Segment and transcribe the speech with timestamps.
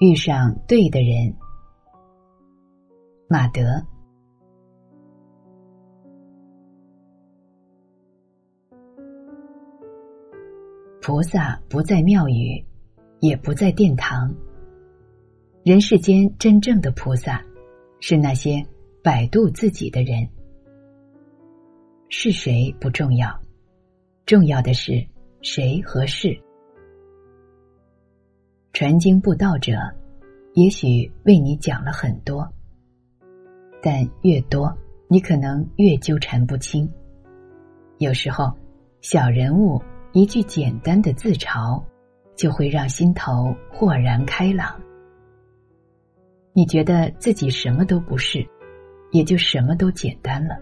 [0.00, 1.34] 遇上对的人。
[3.28, 3.84] 马德，
[11.02, 12.64] 菩萨不在庙宇，
[13.18, 14.32] 也不在殿堂。
[15.64, 17.44] 人世间真正的菩萨，
[18.00, 18.64] 是那些
[19.02, 20.28] 摆渡自己的人。
[22.08, 23.40] 是谁不重要，
[24.24, 25.04] 重要的是
[25.42, 26.40] 谁和事。
[28.78, 29.72] 传经布道者，
[30.54, 32.48] 也许为你讲了很多，
[33.82, 34.72] 但越多，
[35.08, 36.88] 你可能越纠缠不清。
[37.98, 38.56] 有时候，
[39.00, 41.82] 小人物一句简单的自嘲，
[42.36, 44.80] 就会让心头豁然开朗。
[46.52, 48.46] 你觉得自己什么都不是，
[49.10, 50.56] 也就什么都简单了。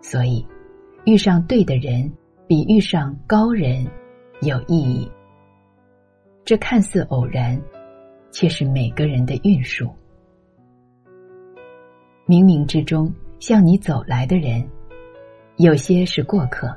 [0.00, 0.46] 所以，
[1.04, 2.08] 遇上对的人，
[2.46, 3.84] 比遇上高人
[4.42, 5.10] 有意义。
[6.46, 7.60] 这看似偶然，
[8.30, 9.86] 却是每个人的运数。
[12.24, 14.64] 冥冥之中向你走来的人，
[15.56, 16.72] 有些是过客，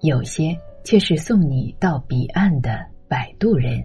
[0.00, 3.82] 有些却是送你到彼岸的摆渡人。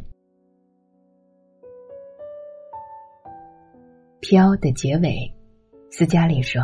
[4.19, 5.33] 飘的结尾，
[5.91, 6.61] 斯嘉丽说：“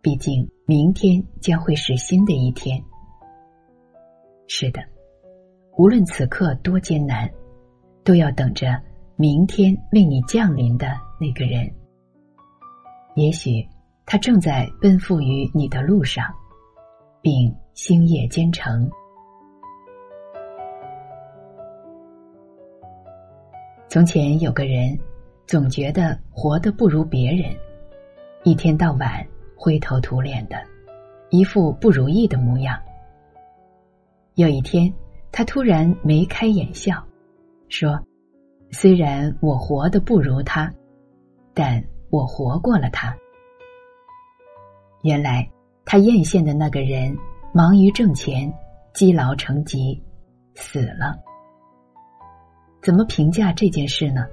[0.00, 2.82] 毕竟明天将会是新的一天。”
[4.48, 4.80] 是的。
[5.78, 7.30] 无论此刻多艰难，
[8.02, 8.66] 都要等着
[9.14, 10.88] 明天为你降临的
[11.20, 11.72] 那个人。
[13.14, 13.64] 也许
[14.04, 16.34] 他正在奔赴于你的路上，
[17.20, 18.90] 并星夜兼程。
[23.88, 24.98] 从前有个人，
[25.46, 27.54] 总觉得活得不如别人，
[28.42, 30.56] 一天到晚灰头土脸的，
[31.30, 32.76] 一副不如意的模样。
[34.34, 34.92] 有一天。
[35.30, 37.02] 他突然眉开眼笑，
[37.68, 38.00] 说
[38.72, 40.72] ：“虽然我活得不如他，
[41.54, 43.16] 但我活过了他。”
[45.02, 45.48] 原来
[45.84, 47.16] 他艳羡的那个人
[47.52, 48.52] 忙于挣钱，
[48.92, 50.02] 积劳成疾，
[50.54, 51.16] 死了。
[52.82, 54.26] 怎么评价这件事呢？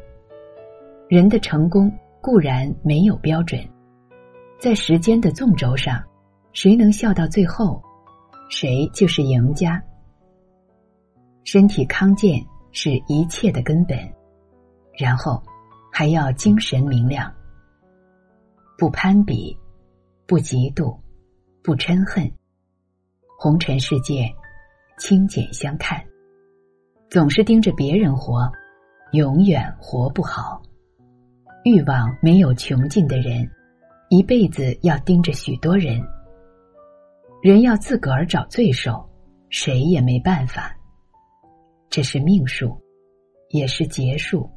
[1.08, 3.62] 人的成功固然没有标准，
[4.58, 6.04] 在时间的纵轴上，
[6.52, 7.80] 谁能笑到最后，
[8.50, 9.82] 谁就是赢家。
[11.46, 13.98] 身体康健是一切的根本，
[14.98, 15.42] 然后
[15.94, 17.32] 还要精神明亮，
[18.80, 19.56] 不攀比，
[20.26, 20.98] 不嫉妒，
[21.64, 22.30] 不嗔恨，
[23.38, 24.28] 红尘世界
[24.98, 26.04] 清简相看，
[27.12, 28.52] 总是盯着别人活，
[29.12, 30.60] 永远活不好。
[31.64, 33.48] 欲望没有穷尽的人，
[34.10, 36.04] 一辈子要盯着许多人。
[37.44, 39.08] 人要自个儿找罪受，
[39.52, 40.75] 谁也没办法。
[41.90, 42.78] 这是命数，
[43.50, 44.50] 也是劫数。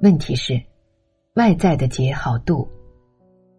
[0.00, 0.60] 问题是，
[1.34, 2.68] 外在的劫好渡，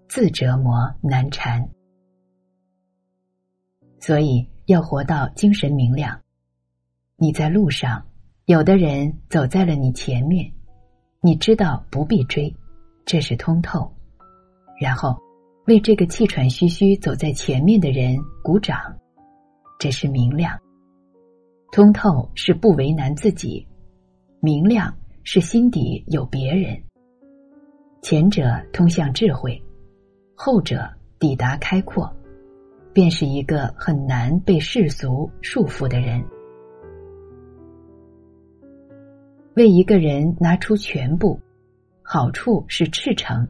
[0.07, 1.68] 自折磨难缠。
[4.00, 6.19] 所以要活到精神明亮。
[7.16, 8.06] 你在路上，
[8.45, 10.51] 有的人走在了你前面，
[11.22, 12.53] 你知道不必追，
[13.06, 13.90] 这是通透。
[14.79, 15.18] 然后
[15.66, 18.78] 为这个气喘吁吁走在前面的人鼓掌，
[19.79, 20.59] 这是明亮。
[21.75, 23.68] 通透是不为难自己，
[24.40, 26.81] 明亮是心底有别人。
[28.02, 29.62] 前者通向智慧，
[30.36, 32.09] 后者抵达开阔，
[32.94, 36.24] 便是一个很难被世俗束缚的人。
[39.57, 41.38] 为一个人拿出全部，
[42.02, 43.46] 好处是赤诚，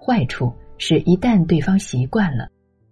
[0.00, 2.48] 坏处是一旦对方习惯了，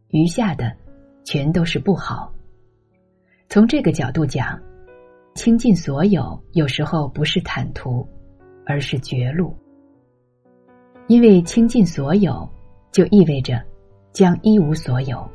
[0.09, 0.75] 余下的
[1.23, 2.33] 全都是不好。
[3.49, 4.61] 从这个角度讲，
[5.35, 8.07] 倾尽所有有时候不是坦途，
[8.67, 9.57] 而是绝路。
[11.07, 12.49] 因为倾尽所有，
[12.91, 13.63] 就意味着
[14.13, 15.27] 将一无所有。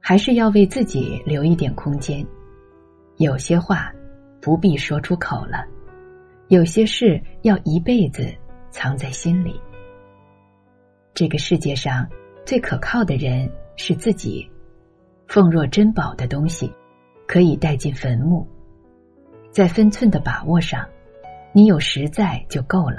[0.00, 2.26] 还是要为自己留一点空间。
[3.18, 3.92] 有些话
[4.40, 5.66] 不必说出口了，
[6.48, 8.34] 有些事要一辈子
[8.70, 9.60] 藏在心里。
[11.12, 12.08] 这个世界上
[12.46, 14.50] 最可靠的人是自己。
[15.28, 16.72] 奉若珍宝的东西，
[17.26, 18.46] 可以带进坟墓。
[19.52, 20.88] 在分寸的把握上，
[21.52, 22.98] 你有实在就够了。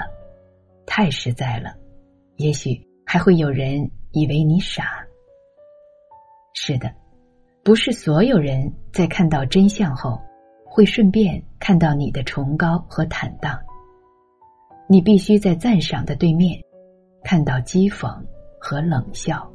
[0.86, 1.74] 太实在了，
[2.36, 5.04] 也许还会有人以为你傻。
[6.54, 6.92] 是的，
[7.64, 10.20] 不是所有人在看到真相后，
[10.64, 13.58] 会顺便看到你的崇高和坦荡。
[14.88, 16.60] 你必须在赞赏的对面，
[17.24, 18.16] 看到讥讽
[18.60, 19.50] 和冷笑。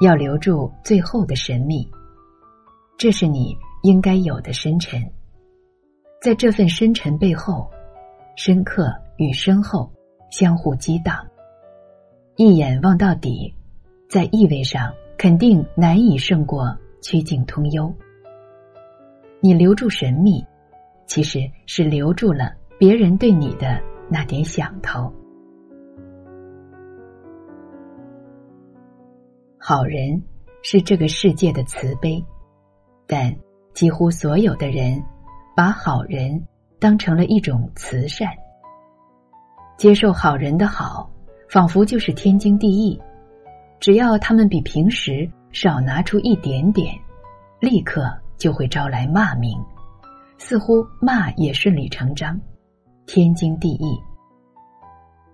[0.00, 1.88] 要留住最后的神秘，
[2.96, 5.02] 这是你应该有的深沉。
[6.22, 7.68] 在这份深沉背后，
[8.36, 9.90] 深刻与深厚
[10.30, 11.26] 相互激荡。
[12.36, 13.52] 一眼望到底，
[14.08, 17.92] 在意味上肯定难以胜过曲径通幽。
[19.40, 20.44] 你留住神秘，
[21.06, 25.12] 其实是留住了别人对你的那点想头。
[29.58, 30.22] 好人
[30.62, 32.24] 是这个世界的慈悲，
[33.06, 33.34] 但
[33.74, 35.02] 几乎所有的人
[35.54, 36.42] 把好人
[36.78, 38.28] 当成了一种慈善，
[39.76, 41.10] 接受好人的好，
[41.48, 43.00] 仿佛就是天经地义。
[43.80, 46.94] 只要他们比平时少拿出一点点，
[47.60, 48.10] 立刻。
[48.38, 49.60] 就会招来骂名，
[50.38, 52.40] 似乎骂也顺理成章，
[53.04, 54.00] 天经地义。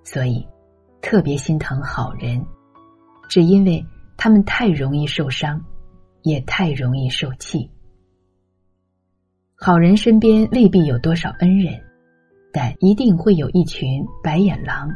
[0.03, 0.49] 所以，
[1.03, 2.43] 特别心疼好人，
[3.29, 3.85] 只因为
[4.17, 5.61] 他们太容易受伤，
[6.23, 7.71] 也太容易受气。
[9.57, 11.81] 好人身边未必有多少恩人，
[12.53, 14.91] 但一定会有一群白眼狼，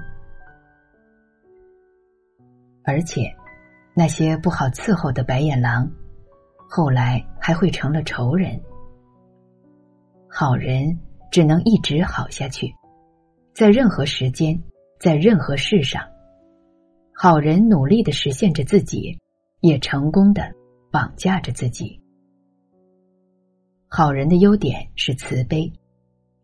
[2.85, 3.35] 而且，
[3.95, 5.91] 那些不好伺候的白眼狼。
[6.71, 8.61] 后来还会成了仇人。
[10.29, 10.99] 好人
[11.31, 12.71] 只能一直好下去，
[13.55, 14.63] 在任何时间，
[15.01, 16.03] 在任何事上，
[17.21, 19.19] 好人努力的实现着自己，
[19.59, 20.55] 也成功的
[20.89, 22.01] 绑架着自己。
[23.89, 25.73] 好人的优点是慈悲，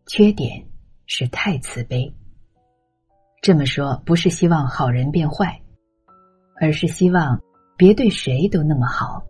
[0.05, 0.67] 缺点
[1.05, 2.13] 是太慈悲。
[3.41, 5.61] 这么说不是希望好人变坏，
[6.59, 7.41] 而是希望
[7.77, 9.25] 别对谁都那么好。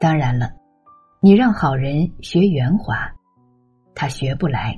[0.00, 0.54] 当然了，
[1.20, 3.12] 你让好人学圆滑，
[3.94, 4.72] 他学不来；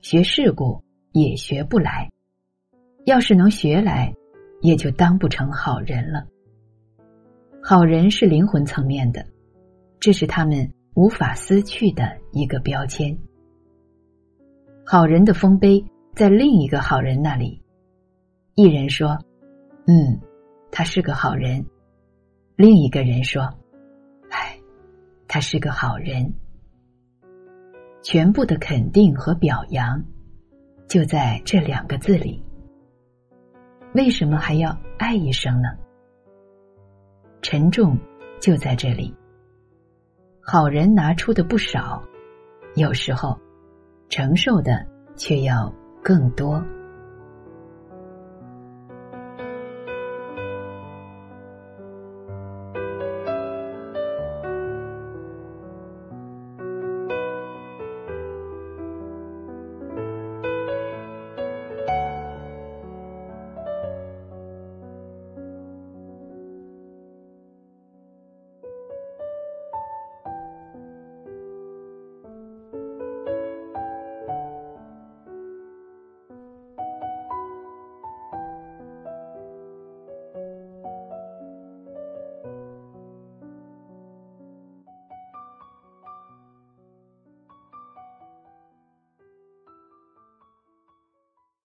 [0.00, 0.82] 学世故
[1.12, 2.10] 也学不来。
[3.04, 4.14] 要是能学来，
[4.64, 6.26] 也就当不成好人了。
[7.62, 9.26] 好人是灵魂层面的，
[10.00, 13.18] 这是他们无法撕去的一个标签。
[14.86, 15.84] 好人的丰碑
[16.14, 17.62] 在另一个好人那里，
[18.54, 19.18] 一人说
[19.86, 20.18] ：“嗯，
[20.72, 21.66] 他是个好人。”
[22.56, 23.42] 另一个人说。
[24.30, 24.58] 哎
[25.28, 26.32] 他是个好人，
[28.02, 30.02] 全部的肯定和表扬，
[30.88, 32.42] 就在这两个字里。
[33.94, 35.68] 为什么还要爱一生呢？
[37.42, 37.96] 沉重
[38.40, 39.14] 就在这里。
[40.40, 42.02] 好人拿出的不少，
[42.74, 43.40] 有时候
[44.08, 46.60] 承受的却要更多。